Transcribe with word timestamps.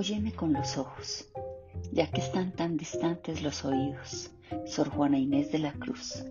Óyeme 0.00 0.32
con 0.32 0.54
los 0.54 0.78
ojos, 0.78 1.28
ya 1.92 2.10
que 2.10 2.22
están 2.22 2.52
tan 2.52 2.78
distantes 2.78 3.42
los 3.42 3.66
oídos. 3.66 4.30
Sor 4.64 4.88
Juana 4.88 5.18
Inés 5.18 5.52
de 5.52 5.58
la 5.58 5.74
Cruz. 5.74 6.24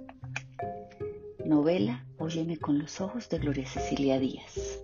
Novela 1.45 2.04
Óyeme 2.18 2.57
con 2.57 2.79
los 2.79 3.00
ojos 3.00 3.29
de 3.29 3.38
Gloria 3.38 3.68
Cecilia 3.68 4.18
Díaz. 4.18 4.79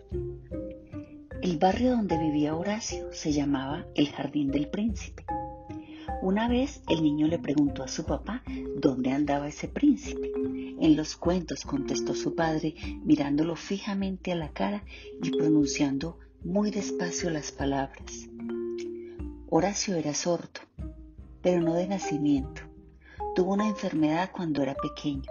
El 1.41 1.57
barrio 1.57 1.95
donde 1.95 2.19
vivía 2.19 2.55
Horacio 2.55 3.07
se 3.11 3.31
llamaba 3.31 3.87
el 3.95 4.09
Jardín 4.09 4.51
del 4.51 4.69
Príncipe. 4.69 5.25
Una 6.21 6.47
vez 6.47 6.83
el 6.87 7.01
niño 7.01 7.25
le 7.25 7.39
preguntó 7.39 7.81
a 7.81 7.87
su 7.87 8.05
papá 8.05 8.43
dónde 8.77 9.09
andaba 9.09 9.47
ese 9.47 9.67
príncipe. 9.67 10.31
En 10.79 10.95
los 10.95 11.15
cuentos 11.15 11.61
contestó 11.61 12.13
su 12.13 12.35
padre 12.35 12.75
mirándolo 13.03 13.55
fijamente 13.55 14.31
a 14.31 14.35
la 14.35 14.49
cara 14.49 14.83
y 15.23 15.31
pronunciando 15.31 16.19
muy 16.43 16.69
despacio 16.69 17.31
las 17.31 17.51
palabras. 17.51 18.29
Horacio 19.57 19.95
era 19.95 20.13
sordo, 20.13 20.59
pero 21.41 21.61
no 21.61 21.75
de 21.75 21.87
nacimiento. 21.87 22.63
Tuvo 23.35 23.53
una 23.53 23.69
enfermedad 23.69 24.29
cuando 24.33 24.61
era 24.61 24.75
pequeño. 24.75 25.29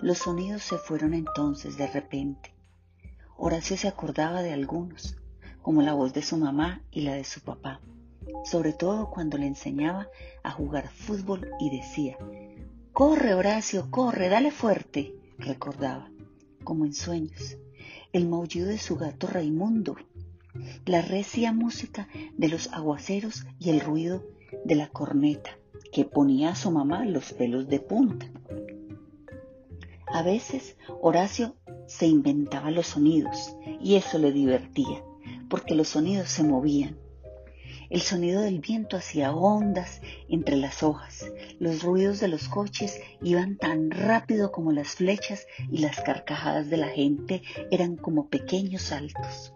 Los 0.00 0.18
sonidos 0.18 0.62
se 0.62 0.76
fueron 0.76 1.14
entonces 1.14 1.78
de 1.78 1.86
repente. 1.86 2.54
Horacio 3.38 3.78
se 3.78 3.88
acordaba 3.88 4.42
de 4.42 4.52
algunos, 4.52 5.16
como 5.62 5.80
la 5.80 5.94
voz 5.94 6.12
de 6.12 6.20
su 6.20 6.36
mamá 6.36 6.82
y 6.90 7.00
la 7.00 7.14
de 7.14 7.24
su 7.24 7.40
papá, 7.40 7.80
sobre 8.44 8.74
todo 8.74 9.08
cuando 9.08 9.38
le 9.38 9.46
enseñaba 9.46 10.08
a 10.42 10.50
jugar 10.50 10.90
fútbol 10.90 11.50
y 11.58 11.74
decía, 11.74 12.18
Corre, 12.92 13.32
Horacio, 13.32 13.90
corre, 13.90 14.28
dale 14.28 14.50
fuerte, 14.50 15.14
recordaba, 15.38 16.10
como 16.64 16.84
en 16.84 16.92
sueños, 16.92 17.56
el 18.12 18.28
maullido 18.28 18.68
de 18.68 18.76
su 18.76 18.96
gato 18.96 19.26
Raimundo 19.26 19.96
la 20.86 21.02
recia 21.02 21.52
música 21.52 22.08
de 22.36 22.48
los 22.48 22.72
aguaceros 22.72 23.46
y 23.58 23.70
el 23.70 23.80
ruido 23.80 24.24
de 24.64 24.74
la 24.74 24.88
corneta 24.88 25.58
que 25.92 26.04
ponía 26.04 26.50
a 26.50 26.54
su 26.54 26.70
mamá 26.70 27.04
los 27.04 27.32
pelos 27.32 27.68
de 27.68 27.80
punta. 27.80 28.30
A 30.06 30.22
veces 30.22 30.76
Horacio 31.00 31.56
se 31.86 32.06
inventaba 32.06 32.70
los 32.70 32.88
sonidos 32.88 33.56
y 33.80 33.96
eso 33.96 34.18
le 34.18 34.32
divertía, 34.32 35.02
porque 35.48 35.74
los 35.74 35.88
sonidos 35.88 36.28
se 36.28 36.42
movían. 36.42 36.96
El 37.90 38.02
sonido 38.02 38.42
del 38.42 38.60
viento 38.60 38.98
hacía 38.98 39.32
ondas 39.32 40.02
entre 40.28 40.56
las 40.56 40.82
hojas, 40.82 41.32
los 41.58 41.82
ruidos 41.82 42.20
de 42.20 42.28
los 42.28 42.48
coches 42.48 43.00
iban 43.22 43.56
tan 43.56 43.90
rápido 43.90 44.52
como 44.52 44.72
las 44.72 44.88
flechas 44.88 45.46
y 45.70 45.78
las 45.78 46.00
carcajadas 46.00 46.68
de 46.68 46.76
la 46.76 46.88
gente 46.88 47.42
eran 47.70 47.96
como 47.96 48.28
pequeños 48.28 48.82
saltos. 48.82 49.54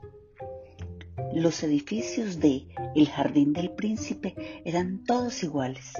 Los 1.34 1.62
edificios 1.62 2.40
de 2.40 2.66
El 2.94 3.08
Jardín 3.08 3.54
del 3.54 3.70
Príncipe 3.70 4.34
eran 4.66 5.02
todos 5.02 5.42
iguales, 5.42 5.92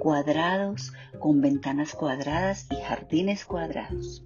cuadrados, 0.00 0.92
con 1.20 1.40
ventanas 1.40 1.92
cuadradas 1.92 2.66
y 2.72 2.82
jardines 2.82 3.44
cuadrados. 3.44 4.24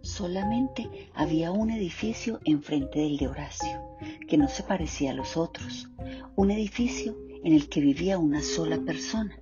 Solamente 0.00 0.88
había 1.14 1.50
un 1.50 1.70
edificio 1.70 2.40
enfrente 2.44 3.00
del 3.00 3.18
de 3.18 3.28
Horacio, 3.28 3.82
que 4.26 4.38
no 4.38 4.48
se 4.48 4.62
parecía 4.62 5.10
a 5.10 5.14
los 5.14 5.36
otros, 5.36 5.90
un 6.36 6.50
edificio 6.50 7.14
en 7.44 7.52
el 7.52 7.68
que 7.68 7.82
vivía 7.82 8.16
una 8.16 8.40
sola 8.40 8.78
persona, 8.78 9.38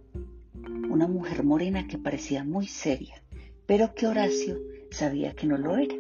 una 0.91 1.07
mujer 1.07 1.45
morena 1.45 1.87
que 1.87 1.99
parecía 1.99 2.43
muy 2.43 2.67
seria, 2.67 3.23
pero 3.67 3.95
que 3.95 4.09
Horacio 4.09 4.59
sabía 4.91 5.35
que 5.35 5.47
no 5.47 5.59
lo 5.59 5.77
era. 5.77 5.95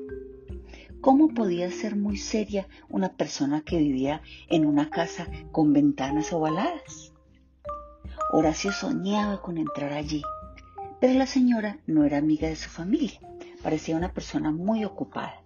¿Cómo 1.02 1.34
podía 1.34 1.68
ser 1.72 1.96
muy 1.96 2.16
seria 2.16 2.68
una 2.88 3.16
persona 3.16 3.62
que 3.62 3.76
vivía 3.76 4.22
en 4.48 4.64
una 4.64 4.88
casa 4.88 5.26
con 5.50 5.72
ventanas 5.72 6.32
ovaladas? 6.32 7.12
Horacio 8.30 8.70
soñaba 8.70 9.42
con 9.42 9.58
entrar 9.58 9.94
allí, 9.94 10.22
pero 11.00 11.14
la 11.14 11.26
señora 11.26 11.80
no 11.88 12.04
era 12.04 12.18
amiga 12.18 12.46
de 12.46 12.54
su 12.54 12.70
familia, 12.70 13.18
parecía 13.64 13.96
una 13.96 14.12
persona 14.12 14.52
muy 14.52 14.84
ocupada. 14.84 15.42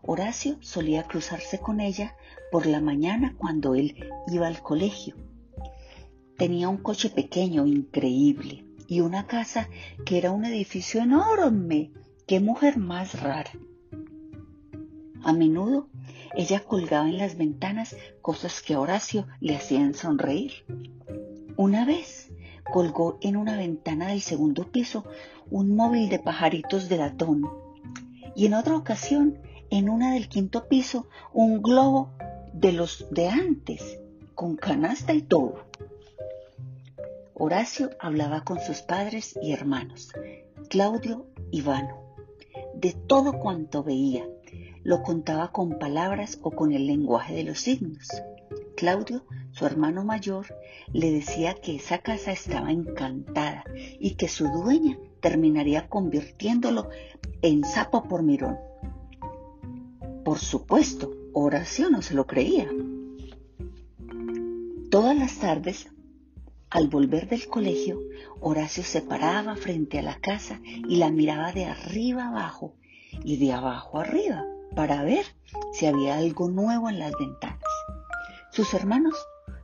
Horacio 0.00 0.56
solía 0.62 1.02
cruzarse 1.02 1.58
con 1.58 1.80
ella 1.80 2.16
por 2.50 2.64
la 2.64 2.80
mañana 2.80 3.34
cuando 3.36 3.74
él 3.74 4.08
iba 4.28 4.46
al 4.46 4.62
colegio. 4.62 5.14
Tenía 6.38 6.70
un 6.70 6.78
coche 6.78 7.10
pequeño, 7.10 7.66
increíble, 7.66 8.64
y 8.86 9.00
una 9.00 9.26
casa 9.26 9.68
que 10.06 10.16
era 10.16 10.30
un 10.30 10.46
edificio 10.46 11.02
enorme. 11.02 11.92
¡Qué 12.26 12.40
mujer 12.40 12.78
más 12.78 13.20
rara! 13.20 13.52
A 15.24 15.32
menudo 15.32 15.88
ella 16.36 16.60
colgaba 16.60 17.08
en 17.08 17.16
las 17.16 17.36
ventanas 17.36 17.96
cosas 18.20 18.60
que 18.60 18.74
a 18.74 18.80
Horacio 18.80 19.26
le 19.40 19.56
hacían 19.56 19.94
sonreír. 19.94 20.52
Una 21.56 21.86
vez 21.86 22.30
colgó 22.70 23.18
en 23.22 23.36
una 23.36 23.56
ventana 23.56 24.08
del 24.08 24.20
segundo 24.20 24.70
piso 24.70 25.04
un 25.50 25.76
móvil 25.76 26.10
de 26.10 26.18
pajaritos 26.18 26.88
de 26.88 26.98
latón 26.98 27.48
y 28.36 28.46
en 28.46 28.54
otra 28.54 28.76
ocasión 28.76 29.38
en 29.70 29.88
una 29.88 30.12
del 30.12 30.28
quinto 30.28 30.68
piso 30.68 31.08
un 31.32 31.62
globo 31.62 32.10
de 32.52 32.72
los 32.72 33.06
de 33.10 33.28
antes, 33.28 33.98
con 34.34 34.56
canasta 34.56 35.14
y 35.14 35.22
todo. 35.22 35.64
Horacio 37.32 37.90
hablaba 37.98 38.44
con 38.44 38.60
sus 38.60 38.82
padres 38.82 39.38
y 39.42 39.52
hermanos, 39.52 40.12
Claudio 40.68 41.26
y 41.50 41.62
Vano, 41.62 42.14
de 42.74 42.92
todo 42.92 43.38
cuanto 43.38 43.82
veía, 43.82 44.26
lo 44.84 45.02
contaba 45.02 45.50
con 45.50 45.78
palabras 45.78 46.38
o 46.42 46.50
con 46.50 46.72
el 46.72 46.86
lenguaje 46.86 47.34
de 47.34 47.44
los 47.44 47.60
signos. 47.60 48.08
Claudio, 48.76 49.24
su 49.52 49.64
hermano 49.64 50.04
mayor, 50.04 50.46
le 50.92 51.10
decía 51.10 51.54
que 51.54 51.76
esa 51.76 51.98
casa 51.98 52.32
estaba 52.32 52.70
encantada 52.70 53.64
y 53.98 54.16
que 54.16 54.28
su 54.28 54.46
dueña 54.46 54.98
terminaría 55.20 55.88
convirtiéndolo 55.88 56.90
en 57.40 57.64
sapo 57.64 58.04
por 58.04 58.22
mirón. 58.22 58.58
Por 60.22 60.38
supuesto, 60.38 61.12
Horacio 61.32 61.88
no 61.88 62.02
se 62.02 62.14
lo 62.14 62.26
creía. 62.26 62.68
Todas 64.90 65.16
las 65.16 65.38
tardes, 65.38 65.88
al 66.68 66.88
volver 66.88 67.28
del 67.28 67.46
colegio, 67.46 68.00
Horacio 68.40 68.82
se 68.82 69.00
paraba 69.00 69.56
frente 69.56 69.98
a 69.98 70.02
la 70.02 70.18
casa 70.20 70.60
y 70.64 70.96
la 70.96 71.10
miraba 71.10 71.52
de 71.52 71.64
arriba 71.64 72.28
abajo 72.28 72.74
y 73.24 73.38
de 73.38 73.52
abajo 73.52 73.98
arriba 73.98 74.44
para 74.74 75.02
ver 75.02 75.24
si 75.72 75.86
había 75.86 76.16
algo 76.18 76.48
nuevo 76.48 76.88
en 76.88 76.98
las 76.98 77.12
ventanas. 77.18 77.60
Sus 78.50 78.74
hermanos 78.74 79.14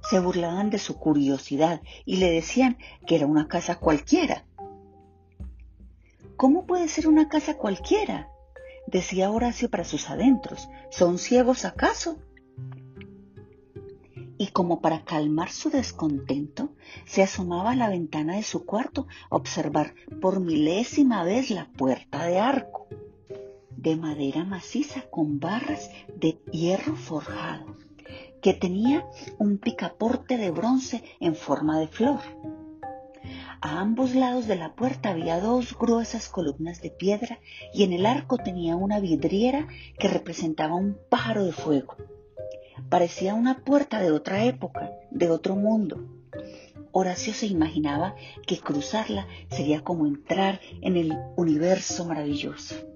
se 0.08 0.18
burlaban 0.18 0.70
de 0.70 0.78
su 0.78 0.98
curiosidad 0.98 1.82
y 2.04 2.16
le 2.16 2.30
decían 2.30 2.78
que 3.06 3.16
era 3.16 3.26
una 3.26 3.48
casa 3.48 3.76
cualquiera. 3.76 4.44
¿Cómo 6.36 6.66
puede 6.66 6.88
ser 6.88 7.06
una 7.06 7.28
casa 7.28 7.56
cualquiera? 7.56 8.28
decía 8.86 9.30
Horacio 9.30 9.70
para 9.70 9.84
sus 9.84 10.10
adentros. 10.10 10.68
¿Son 10.90 11.18
ciegos 11.18 11.64
acaso? 11.64 12.18
Y 14.38 14.48
como 14.48 14.80
para 14.80 15.04
calmar 15.04 15.50
su 15.50 15.68
descontento, 15.68 16.72
se 17.04 17.22
asomaba 17.22 17.72
a 17.72 17.76
la 17.76 17.90
ventana 17.90 18.36
de 18.36 18.42
su 18.42 18.64
cuarto 18.64 19.06
a 19.28 19.36
observar 19.36 19.94
por 20.20 20.40
milésima 20.40 21.22
vez 21.24 21.50
la 21.50 21.66
puerta 21.66 22.24
de 22.24 22.38
arco 22.38 22.88
de 23.82 23.96
madera 23.96 24.44
maciza 24.44 25.02
con 25.10 25.40
barras 25.40 25.90
de 26.14 26.38
hierro 26.52 26.96
forjado, 26.96 27.76
que 28.42 28.52
tenía 28.52 29.06
un 29.38 29.58
picaporte 29.58 30.36
de 30.36 30.50
bronce 30.50 31.02
en 31.18 31.34
forma 31.34 31.80
de 31.80 31.88
flor. 31.88 32.20
A 33.62 33.80
ambos 33.80 34.14
lados 34.14 34.46
de 34.46 34.56
la 34.56 34.74
puerta 34.74 35.10
había 35.10 35.40
dos 35.40 35.76
gruesas 35.78 36.28
columnas 36.28 36.80
de 36.82 36.90
piedra 36.90 37.40
y 37.72 37.84
en 37.84 37.92
el 37.92 38.06
arco 38.06 38.36
tenía 38.36 38.76
una 38.76 39.00
vidriera 39.00 39.66
que 39.98 40.08
representaba 40.08 40.74
un 40.74 40.98
pájaro 41.08 41.44
de 41.44 41.52
fuego. 41.52 41.96
Parecía 42.88 43.34
una 43.34 43.62
puerta 43.64 44.00
de 44.00 44.12
otra 44.12 44.44
época, 44.44 44.90
de 45.10 45.30
otro 45.30 45.56
mundo. 45.56 46.06
Horacio 46.92 47.32
se 47.32 47.46
imaginaba 47.46 48.14
que 48.46 48.58
cruzarla 48.58 49.26
sería 49.50 49.84
como 49.84 50.06
entrar 50.06 50.60
en 50.80 50.96
el 50.96 51.16
universo 51.36 52.04
maravilloso. 52.04 52.89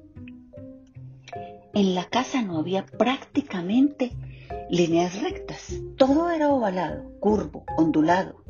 En 1.75 1.97
la 1.97 2.05
casa 2.05 2.41
no 2.41 2.59
había 2.59 2.87
prácticamente 2.87 4.13
líneas 4.71 5.21
rectas. 5.21 5.75
Todo 5.97 6.31
era 6.31 6.53
ovalado, 6.53 7.11
curvo, 7.19 7.65
ondulado. 7.77 8.45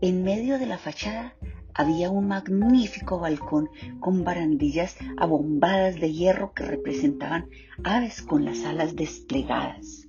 En 0.00 0.22
medio 0.22 0.56
de 0.56 0.66
la 0.66 0.78
fachada 0.78 1.34
había 1.74 2.10
un 2.10 2.28
magnífico 2.28 3.18
balcón 3.18 3.70
con 3.98 4.22
barandillas 4.22 4.96
abombadas 5.16 5.96
de 5.96 6.12
hierro 6.12 6.52
que 6.54 6.64
representaban 6.64 7.48
aves 7.82 8.22
con 8.22 8.44
las 8.44 8.64
alas 8.64 8.94
desplegadas. 8.94 10.06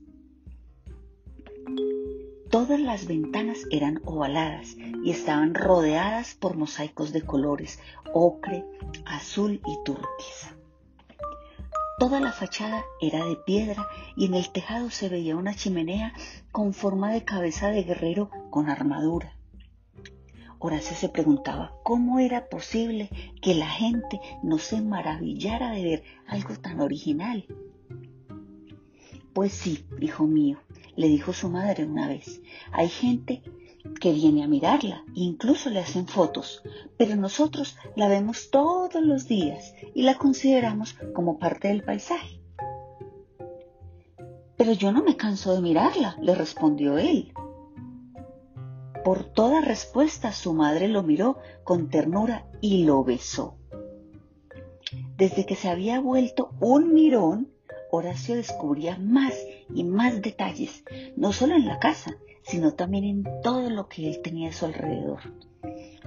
Todas 2.51 2.79
las 2.79 3.07
ventanas 3.07 3.65
eran 3.71 4.01
ovaladas 4.05 4.77
y 5.03 5.09
estaban 5.09 5.55
rodeadas 5.55 6.35
por 6.35 6.57
mosaicos 6.57 7.11
de 7.11 7.23
colores 7.23 7.79
ocre, 8.13 8.65
azul 9.05 9.61
y 9.65 9.83
turquesa. 9.83 10.60
Toda 12.01 12.19
la 12.19 12.31
fachada 12.31 12.83
era 12.99 13.23
de 13.23 13.35
piedra 13.35 13.87
y 14.15 14.25
en 14.25 14.33
el 14.33 14.51
tejado 14.51 14.89
se 14.89 15.07
veía 15.07 15.35
una 15.35 15.53
chimenea 15.53 16.15
con 16.51 16.73
forma 16.73 17.11
de 17.11 17.23
cabeza 17.23 17.69
de 17.69 17.83
guerrero 17.83 18.31
con 18.49 18.71
armadura. 18.71 19.37
Horacio 20.57 20.95
se 20.95 21.09
preguntaba 21.09 21.75
cómo 21.83 22.17
era 22.17 22.49
posible 22.49 23.11
que 23.39 23.53
la 23.53 23.67
gente 23.67 24.19
no 24.41 24.57
se 24.57 24.81
maravillara 24.81 25.69
de 25.73 25.83
ver 25.83 26.03
algo 26.25 26.55
tan 26.55 26.79
original. 26.79 27.45
Pues 29.33 29.51
sí, 29.51 29.85
hijo 29.99 30.25
mío, 30.25 30.57
le 30.95 31.07
dijo 31.07 31.33
su 31.33 31.49
madre 31.49 31.85
una 31.85 32.07
vez, 32.07 32.41
hay 32.71 32.89
gente 32.89 33.43
que 33.99 34.11
viene 34.11 34.43
a 34.43 34.47
mirarla, 34.47 35.03
incluso 35.13 35.69
le 35.69 35.79
hacen 35.79 36.07
fotos, 36.07 36.63
pero 36.97 37.15
nosotros 37.15 37.77
la 37.95 38.07
vemos 38.07 38.49
todos 38.51 39.01
los 39.01 39.27
días 39.27 39.73
y 39.93 40.03
la 40.03 40.15
consideramos 40.15 40.93
como 41.13 41.39
parte 41.39 41.67
del 41.67 41.83
paisaje. 41.83 42.39
Pero 44.57 44.73
yo 44.73 44.91
no 44.91 45.03
me 45.03 45.17
canso 45.17 45.55
de 45.55 45.61
mirarla, 45.61 46.17
le 46.21 46.35
respondió 46.35 46.97
él. 46.97 47.33
Por 49.03 49.23
toda 49.23 49.61
respuesta 49.61 50.31
su 50.31 50.53
madre 50.53 50.87
lo 50.87 51.01
miró 51.01 51.37
con 51.63 51.89
ternura 51.89 52.45
y 52.61 52.83
lo 52.83 53.03
besó. 53.03 53.55
Desde 55.17 55.45
que 55.45 55.55
se 55.55 55.69
había 55.69 55.99
vuelto 55.99 56.51
un 56.59 56.93
mirón, 56.93 57.49
Horacio 57.91 58.35
descubría 58.35 58.97
más 58.97 59.33
y 59.73 59.83
más 59.83 60.21
detalles, 60.21 60.83
no 61.15 61.33
solo 61.33 61.55
en 61.55 61.65
la 61.65 61.79
casa, 61.79 62.15
sino 62.43 62.73
también 62.73 63.03
en 63.03 63.23
todo 63.43 63.69
lo 63.69 63.87
que 63.87 64.07
él 64.07 64.21
tenía 64.21 64.49
a 64.49 64.53
su 64.53 64.65
alrededor. 64.65 65.19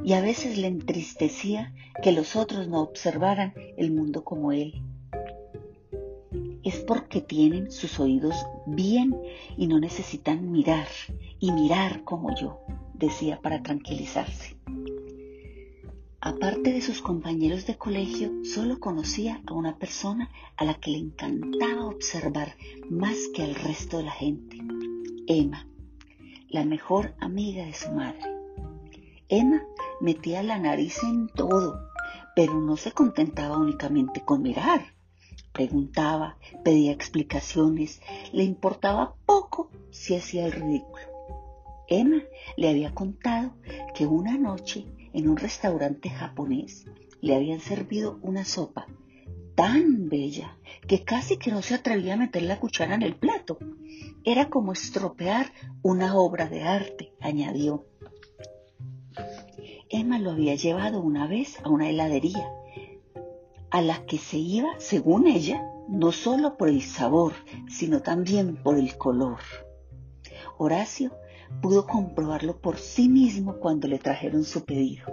Y 0.05 0.13
a 0.15 0.21
veces 0.21 0.59
le 0.59 0.67
entristecía 0.67 1.73
que 2.03 2.13
los 2.13 2.37
otros 2.37 2.69
no 2.69 2.81
observaran 2.83 3.55
el 3.77 3.93
mundo 3.93 4.25
como 4.25 4.53
él. 4.53 4.83
Es 6.63 6.77
porque 6.77 7.21
tienen 7.21 7.71
sus 7.71 8.01
oídos 8.01 8.35
bien 8.67 9.17
y 9.57 9.67
no 9.67 9.79
necesitan 9.79 10.51
mirar 10.51 10.89
y 11.39 11.53
mirar 11.53 12.05
como 12.05 12.35
yo, 12.35 12.61
decía 12.95 13.41
para 13.41 13.63
tranquilizarse. 13.63 14.57
Aparte 16.27 16.73
de 16.73 16.81
sus 16.81 17.03
compañeros 17.03 17.67
de 17.67 17.77
colegio, 17.77 18.33
solo 18.45 18.81
conocía 18.81 19.43
a 19.47 19.53
una 19.53 19.77
persona 19.77 20.31
a 20.57 20.65
la 20.65 20.73
que 20.73 20.91
le 20.91 20.97
encantaba 20.97 21.85
observar 21.85 22.57
más 22.89 23.15
que 23.35 23.43
al 23.43 23.55
resto 23.55 23.99
de 23.99 24.05
la 24.05 24.13
gente, 24.13 24.57
Emma 25.27 25.69
la 26.49 26.65
mejor 26.65 27.15
amiga 27.21 27.67
de 27.67 27.75
su 27.75 27.91
madre. 27.91 28.23
Emma 29.29 29.65
metía 30.01 30.43
la 30.43 30.57
nariz 30.57 31.03
en 31.03 31.29
todo, 31.29 31.91
pero 32.35 32.59
no 32.59 32.79
se 32.79 32.93
contentaba 32.93 33.59
únicamente 33.59 34.25
con 34.25 34.41
mirar. 34.41 34.95
Preguntaba, 35.53 36.39
pedía 36.65 36.93
explicaciones, 36.93 38.01
le 38.33 38.45
importaba 38.45 39.15
poco 39.27 39.69
si 39.91 40.15
hacía 40.15 40.47
el 40.47 40.53
ridículo. 40.53 41.05
Emma 41.87 42.23
le 42.57 42.71
había 42.71 42.95
contado 42.95 43.57
que 43.95 44.07
una 44.07 44.39
noche 44.39 44.87
en 45.15 45.29
un 45.29 45.37
restaurante 45.37 46.11
japonés 46.11 46.85
le 47.21 47.35
habían 47.35 47.61
servido 47.61 48.19
una 48.21 48.45
sopa 48.45 48.87
tan 49.55 50.09
bella 50.09 50.59
que 50.87 51.05
casi 51.05 51.39
que 51.39 51.51
no 51.51 51.63
se 51.63 51.75
atrevía 51.75 52.15
a 52.15 52.19
meter 52.19 52.43
la 52.43 52.59
cuchara 52.61 52.95
en 52.95 53.03
el 53.03 53.15
plato. 53.15 53.59
Era 54.25 54.51
como 54.51 54.73
estropear 54.73 55.53
una 55.83 56.17
obra 56.17 56.49
de 56.49 56.63
arte, 56.63 57.13
añadió. 57.21 57.87
Emma 59.89 60.19
lo 60.19 60.33
había 60.33 60.57
llevado 60.57 61.01
una 61.01 61.27
vez 61.27 61.59
a 61.63 61.69
una 61.69 61.89
heladería, 61.89 62.51
a 63.71 63.81
la 63.81 64.05
que 64.07 64.19
se 64.19 64.39
iba, 64.39 64.69
según 64.79 65.27
ella, 65.27 65.65
no 65.89 66.11
solo 66.11 66.57
por 66.57 66.69
el 66.69 66.83
sabor, 66.83 67.35
sino 67.69 68.01
también 68.01 68.57
por 68.57 68.77
el 68.77 68.97
color. 68.97 69.39
Horacio 70.59 71.13
pudo 71.63 71.87
comprobarlo 71.87 72.59
por 72.59 72.79
sí 72.79 73.09
mismo 73.09 73.57
cuando 73.59 73.89
le 73.89 73.99
trajeron 73.99 74.45
su 74.45 74.65
pedido. 74.65 75.07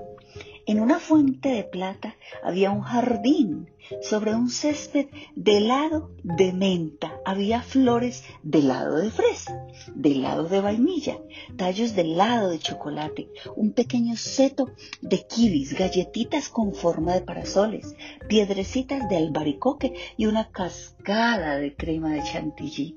En 0.67 0.79
una 0.79 0.99
fuente 0.99 1.49
de 1.49 1.63
plata 1.63 2.15
había 2.43 2.71
un 2.71 2.81
jardín. 2.81 3.69
Sobre 4.01 4.35
un 4.35 4.49
césped 4.49 5.07
de 5.35 5.57
helado 5.57 6.11
de 6.23 6.53
menta 6.53 7.19
había 7.25 7.61
flores 7.61 8.23
de 8.43 8.59
helado 8.59 8.97
de 8.97 9.09
fresa, 9.09 9.65
de 9.95 10.11
helado 10.11 10.43
de 10.45 10.61
vainilla, 10.61 11.19
tallos 11.57 11.95
de 11.95 12.03
helado 12.03 12.49
de 12.49 12.59
chocolate, 12.59 13.27
un 13.55 13.73
pequeño 13.73 14.15
seto 14.15 14.69
de 15.01 15.25
kiwis, 15.27 15.77
galletitas 15.77 16.47
con 16.47 16.73
forma 16.73 17.15
de 17.15 17.21
parasoles, 17.21 17.95
piedrecitas 18.29 19.09
de 19.09 19.17
albaricoque 19.17 19.93
y 20.15 20.27
una 20.27 20.51
cascada 20.51 21.57
de 21.57 21.75
crema 21.75 22.13
de 22.13 22.23
chantilly. 22.23 22.95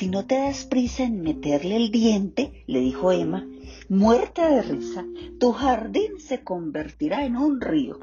Si 0.00 0.08
no 0.08 0.24
te 0.24 0.38
das 0.38 0.64
prisa 0.64 1.02
en 1.02 1.20
meterle 1.20 1.76
el 1.76 1.90
diente, 1.90 2.64
le 2.66 2.80
dijo 2.80 3.12
Emma, 3.12 3.46
muerta 3.90 4.48
de 4.48 4.62
risa, 4.62 5.04
tu 5.38 5.52
jardín 5.52 6.18
se 6.18 6.42
convertirá 6.42 7.26
en 7.26 7.36
un 7.36 7.60
río. 7.60 7.98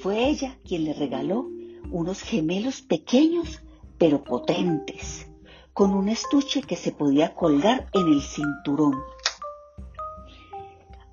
Fue 0.00 0.28
ella 0.28 0.58
quien 0.64 0.82
le 0.82 0.92
regaló 0.92 1.48
unos 1.92 2.20
gemelos 2.20 2.82
pequeños 2.82 3.62
pero 3.96 4.24
potentes, 4.24 5.28
con 5.72 5.92
un 5.92 6.08
estuche 6.08 6.62
que 6.62 6.74
se 6.74 6.90
podía 6.90 7.36
colgar 7.36 7.88
en 7.92 8.08
el 8.08 8.22
cinturón. 8.22 8.96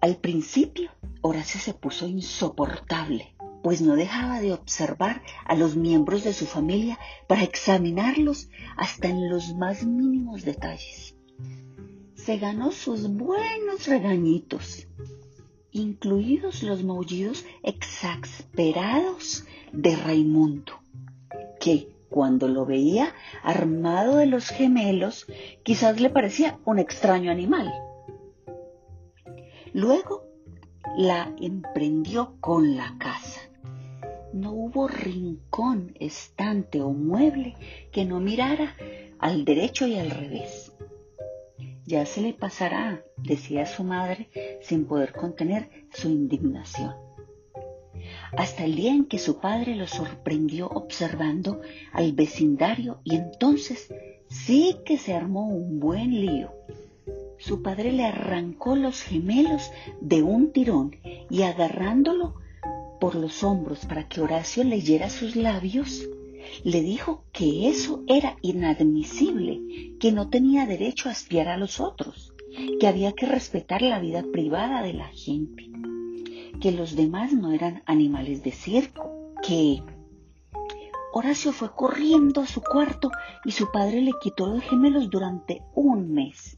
Al 0.01 0.15
principio, 0.15 0.89
Horacio 1.21 1.59
se 1.59 1.75
puso 1.75 2.07
insoportable 2.07 3.32
pues 3.63 3.81
no 3.81 3.95
dejaba 3.95 4.41
de 4.41 4.51
observar 4.51 5.23
a 5.45 5.55
los 5.55 5.77
miembros 5.77 6.23
de 6.25 6.33
su 6.33 6.45
familia 6.45 6.99
para 7.27 7.43
examinarlos 7.43 8.49
hasta 8.75 9.07
en 9.07 9.29
los 9.29 9.55
más 9.55 9.85
mínimos 9.85 10.43
detalles. 10.43 11.15
Se 12.13 12.37
ganó 12.37 12.71
sus 12.71 13.09
buenos 13.09 13.87
regañitos, 13.87 14.87
incluidos 15.71 16.61
los 16.61 16.83
maullidos 16.83 17.45
exasperados 17.63 19.45
de 19.71 19.95
Raimundo, 19.95 20.73
que 21.59 21.89
cuando 22.09 22.49
lo 22.49 22.65
veía 22.65 23.13
armado 23.43 24.17
de 24.17 24.25
los 24.25 24.49
gemelos, 24.49 25.25
quizás 25.63 26.01
le 26.01 26.09
parecía 26.09 26.59
un 26.65 26.79
extraño 26.79 27.31
animal. 27.31 27.73
Luego 29.73 30.25
la 30.97 31.33
emprendió 31.39 32.35
con 32.41 32.75
la 32.75 32.95
casa 32.99 33.42
no 34.33 34.51
hubo 34.51 34.87
rincón, 34.87 35.93
estante 35.99 36.81
o 36.81 36.91
mueble 36.91 37.55
que 37.91 38.03
no 38.03 38.19
mirara 38.19 38.75
al 39.19 39.45
derecho 39.45 39.87
y 39.87 39.97
al 39.97 40.09
revés. 40.09 40.73
Ya 41.85 42.05
se 42.05 42.21
le 42.21 42.33
pasará, 42.33 43.03
decía 43.17 43.65
su 43.65 43.83
madre, 43.83 44.29
sin 44.61 44.85
poder 44.85 45.13
contener 45.13 45.69
su 45.93 46.09
indignación. 46.09 46.95
Hasta 48.35 48.65
el 48.65 48.75
día 48.75 48.91
en 48.91 49.05
que 49.05 49.19
su 49.19 49.39
padre 49.39 49.75
lo 49.75 49.87
sorprendió 49.87 50.67
observando 50.67 51.61
al 51.91 52.13
vecindario 52.13 52.99
y 53.03 53.15
entonces 53.15 53.93
sí 54.27 54.77
que 54.85 54.97
se 54.97 55.13
armó 55.13 55.47
un 55.47 55.79
buen 55.79 56.11
lío. 56.25 56.51
Su 57.37 57.61
padre 57.61 57.91
le 57.91 58.05
arrancó 58.05 58.75
los 58.75 59.01
gemelos 59.01 59.71
de 60.01 60.23
un 60.23 60.51
tirón 60.51 60.95
y 61.29 61.43
agarrándolo 61.43 62.35
por 63.03 63.15
los 63.15 63.43
hombros 63.43 63.85
para 63.85 64.07
que 64.07 64.21
Horacio 64.21 64.63
leyera 64.63 65.09
sus 65.09 65.35
labios, 65.35 66.07
le 66.63 66.81
dijo 66.81 67.25
que 67.33 67.67
eso 67.67 68.01
era 68.07 68.37
inadmisible, 68.41 69.97
que 69.99 70.13
no 70.13 70.29
tenía 70.29 70.65
derecho 70.65 71.09
a 71.09 71.11
espiar 71.11 71.49
a 71.49 71.57
los 71.57 71.81
otros, 71.81 72.33
que 72.79 72.87
había 72.87 73.11
que 73.11 73.25
respetar 73.25 73.81
la 73.81 73.99
vida 73.99 74.23
privada 74.31 74.81
de 74.81 74.93
la 74.93 75.09
gente, 75.09 75.69
que 76.61 76.71
los 76.71 76.95
demás 76.95 77.33
no 77.33 77.51
eran 77.51 77.83
animales 77.87 78.41
de 78.41 78.53
circo, 78.53 79.33
que... 79.45 79.83
Horacio 81.11 81.51
fue 81.51 81.75
corriendo 81.75 82.39
a 82.39 82.47
su 82.47 82.61
cuarto 82.61 83.11
y 83.43 83.51
su 83.51 83.69
padre 83.69 83.99
le 83.99 84.13
quitó 84.21 84.47
los 84.47 84.63
gemelos 84.63 85.09
durante 85.09 85.61
un 85.75 86.13
mes. 86.13 86.57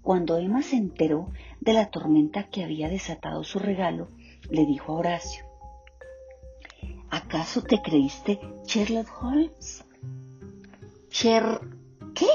Cuando 0.00 0.38
Emma 0.38 0.62
se 0.62 0.76
enteró 0.76 1.30
de 1.60 1.74
la 1.74 1.90
tormenta 1.90 2.48
que 2.48 2.64
había 2.64 2.88
desatado 2.88 3.44
su 3.44 3.58
regalo, 3.58 4.08
le 4.50 4.64
dijo 4.64 4.92
a 4.92 4.96
Horacio, 4.96 5.43
¿Acaso 7.10 7.62
te 7.62 7.80
creíste 7.82 8.40
Sherlock 8.64 9.08
Holmes? 9.22 9.84
¿Sher 11.10 11.60
qué? 12.14 12.26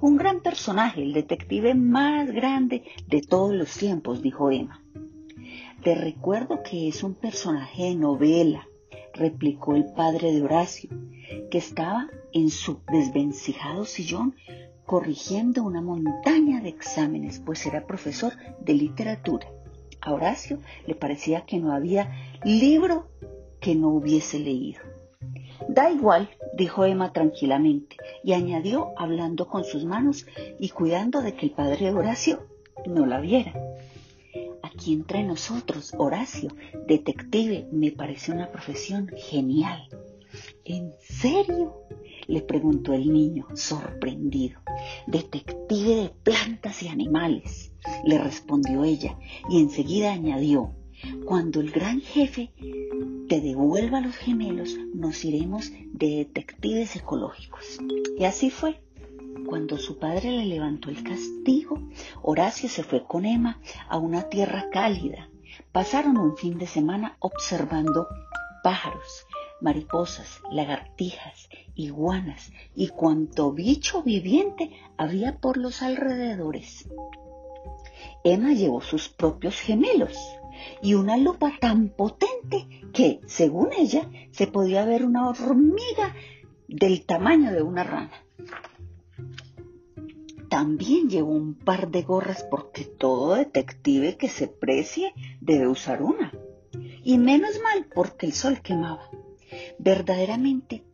Un 0.00 0.16
gran 0.16 0.40
personaje, 0.40 1.02
el 1.02 1.12
detective 1.12 1.74
más 1.74 2.30
grande 2.30 2.84
de 3.06 3.22
todos 3.22 3.54
los 3.54 3.76
tiempos, 3.76 4.20
dijo 4.20 4.50
Emma. 4.50 4.82
Te 5.82 5.94
recuerdo 5.94 6.62
que 6.62 6.88
es 6.88 7.02
un 7.02 7.14
personaje 7.14 7.84
de 7.84 7.94
novela, 7.94 8.68
replicó 9.14 9.74
el 9.74 9.86
padre 9.92 10.32
de 10.32 10.42
Horacio, 10.42 10.90
que 11.50 11.58
estaba 11.58 12.08
en 12.32 12.50
su 12.50 12.80
desvencijado 12.90 13.84
sillón 13.84 14.34
corrigiendo 14.86 15.62
una 15.62 15.80
montaña 15.80 16.60
de 16.60 16.68
exámenes, 16.68 17.40
pues 17.40 17.64
era 17.66 17.86
profesor 17.86 18.32
de 18.60 18.74
literatura. 18.74 19.48
A 20.00 20.12
Horacio 20.12 20.58
le 20.86 20.94
parecía 20.94 21.46
que 21.46 21.58
no 21.58 21.72
había 21.72 22.12
libro 22.44 23.08
que 23.62 23.74
no 23.74 23.88
hubiese 23.88 24.38
leído. 24.38 24.80
Da 25.68 25.90
igual, 25.90 26.28
dijo 26.54 26.84
Emma 26.84 27.12
tranquilamente, 27.12 27.96
y 28.22 28.32
añadió 28.32 28.92
hablando 28.96 29.46
con 29.46 29.64
sus 29.64 29.84
manos 29.84 30.26
y 30.58 30.68
cuidando 30.70 31.22
de 31.22 31.34
que 31.34 31.46
el 31.46 31.52
padre 31.52 31.92
Horacio 31.92 32.46
no 32.86 33.06
la 33.06 33.20
viera. 33.20 33.54
Aquí 34.62 34.92
entre 34.92 35.22
nosotros, 35.22 35.94
Horacio, 35.96 36.50
detective, 36.86 37.68
me 37.72 37.92
parece 37.92 38.32
una 38.32 38.50
profesión 38.50 39.08
genial. 39.16 39.88
¿En 40.64 40.92
serio? 41.00 41.78
le 42.26 42.40
preguntó 42.40 42.94
el 42.94 43.12
niño, 43.12 43.46
sorprendido. 43.54 44.60
Detective 45.06 45.96
de 45.96 46.10
plantas 46.22 46.82
y 46.82 46.88
animales, 46.88 47.72
le 48.04 48.18
respondió 48.18 48.84
ella, 48.84 49.18
y 49.48 49.60
enseguida 49.60 50.12
añadió, 50.12 50.72
cuando 51.24 51.60
el 51.60 51.70
gran 51.70 52.00
jefe 52.00 52.52
te 53.28 53.40
devuelva 53.40 54.00
los 54.00 54.16
gemelos, 54.16 54.76
nos 54.94 55.24
iremos 55.24 55.70
de 55.92 56.16
detectives 56.16 56.96
ecológicos. 56.96 57.78
Y 58.18 58.24
así 58.24 58.50
fue. 58.50 58.82
Cuando 59.46 59.78
su 59.78 59.98
padre 59.98 60.30
le 60.30 60.46
levantó 60.46 60.90
el 60.90 61.02
castigo, 61.02 61.78
Horacio 62.22 62.68
se 62.68 62.82
fue 62.82 63.04
con 63.04 63.24
Emma 63.24 63.60
a 63.88 63.98
una 63.98 64.28
tierra 64.28 64.66
cálida. 64.70 65.28
Pasaron 65.72 66.16
un 66.16 66.36
fin 66.36 66.58
de 66.58 66.66
semana 66.66 67.16
observando 67.18 68.06
pájaros, 68.62 69.26
mariposas, 69.60 70.40
lagartijas, 70.50 71.48
iguanas 71.74 72.52
y 72.74 72.88
cuanto 72.88 73.52
bicho 73.52 74.02
viviente 74.02 74.70
había 74.96 75.38
por 75.38 75.56
los 75.56 75.82
alrededores. 75.82 76.88
Emma 78.24 78.52
llevó 78.52 78.80
sus 78.80 79.08
propios 79.08 79.58
gemelos 79.58 80.16
y 80.82 80.94
una 80.94 81.16
lupa 81.16 81.52
tan 81.60 81.88
potente 81.88 82.66
que, 82.92 83.20
según 83.26 83.70
ella, 83.72 84.08
se 84.30 84.46
podía 84.46 84.84
ver 84.84 85.04
una 85.04 85.28
hormiga 85.28 86.14
del 86.68 87.04
tamaño 87.04 87.52
de 87.52 87.62
una 87.62 87.84
rana. 87.84 88.12
También 90.48 91.08
llevó 91.08 91.32
un 91.32 91.54
par 91.54 91.90
de 91.90 92.02
gorras 92.02 92.44
porque 92.50 92.84
todo 92.84 93.36
detective 93.36 94.16
que 94.16 94.28
se 94.28 94.48
precie 94.48 95.14
debe 95.40 95.66
usar 95.66 96.02
una. 96.02 96.32
Y 97.02 97.18
menos 97.18 97.60
mal 97.62 97.86
porque 97.94 98.26
el 98.26 98.32
sol 98.32 98.60
quemaba. 98.60 99.10
Verdaderamente, 99.78 100.84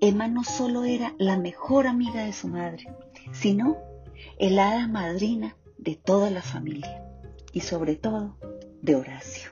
Emma 0.00 0.28
no 0.28 0.44
solo 0.44 0.84
era 0.84 1.14
la 1.18 1.36
mejor 1.36 1.86
amiga 1.86 2.24
de 2.24 2.32
su 2.32 2.48
madre, 2.48 2.86
sino 3.32 3.76
el 4.38 4.58
hada 4.58 4.86
madrina 4.86 5.56
de 5.76 5.96
toda 5.96 6.30
la 6.30 6.42
familia 6.42 7.04
y 7.52 7.60
sobre 7.60 7.96
todo 7.96 8.36
de 8.82 8.94
Horacio. 8.94 9.50